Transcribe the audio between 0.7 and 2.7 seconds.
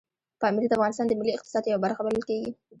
افغانستان د ملي اقتصاد یوه برخه بلل کېږي.